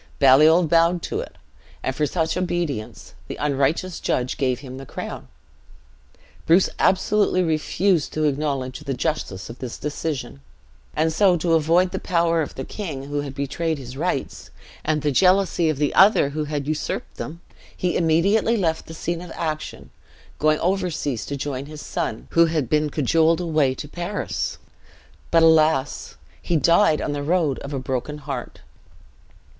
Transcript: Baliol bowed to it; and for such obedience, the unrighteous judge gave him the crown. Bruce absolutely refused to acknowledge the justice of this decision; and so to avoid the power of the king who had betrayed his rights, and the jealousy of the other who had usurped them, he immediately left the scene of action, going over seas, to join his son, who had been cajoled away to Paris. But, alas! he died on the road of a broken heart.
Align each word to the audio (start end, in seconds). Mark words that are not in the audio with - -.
Baliol 0.17 0.63
bowed 0.65 1.03
to 1.03 1.19
it; 1.19 1.35
and 1.83 1.95
for 1.95 2.07
such 2.07 2.35
obedience, 2.35 3.13
the 3.27 3.35
unrighteous 3.35 3.99
judge 3.99 4.35
gave 4.35 4.61
him 4.61 4.77
the 4.79 4.85
crown. 4.87 5.27
Bruce 6.47 6.71
absolutely 6.79 7.43
refused 7.43 8.11
to 8.13 8.23
acknowledge 8.23 8.79
the 8.79 8.95
justice 8.95 9.47
of 9.47 9.59
this 9.59 9.77
decision; 9.77 10.41
and 10.95 11.13
so 11.13 11.37
to 11.37 11.53
avoid 11.53 11.91
the 11.91 11.99
power 11.99 12.41
of 12.41 12.55
the 12.55 12.63
king 12.65 13.03
who 13.09 13.21
had 13.21 13.35
betrayed 13.35 13.77
his 13.77 13.95
rights, 13.95 14.49
and 14.83 15.03
the 15.03 15.11
jealousy 15.11 15.69
of 15.69 15.77
the 15.77 15.93
other 15.93 16.29
who 16.29 16.45
had 16.45 16.67
usurped 16.67 17.17
them, 17.17 17.39
he 17.77 17.95
immediately 17.95 18.57
left 18.57 18.87
the 18.87 18.95
scene 18.95 19.21
of 19.21 19.31
action, 19.35 19.91
going 20.39 20.57
over 20.61 20.89
seas, 20.89 21.27
to 21.27 21.37
join 21.37 21.67
his 21.67 21.79
son, 21.79 22.25
who 22.31 22.47
had 22.47 22.67
been 22.67 22.89
cajoled 22.89 23.39
away 23.39 23.75
to 23.75 23.87
Paris. 23.87 24.57
But, 25.29 25.43
alas! 25.43 26.15
he 26.41 26.55
died 26.57 27.01
on 27.03 27.11
the 27.11 27.21
road 27.21 27.59
of 27.59 27.71
a 27.71 27.77
broken 27.77 28.17
heart. 28.17 28.61